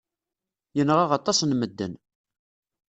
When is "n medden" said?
1.43-1.93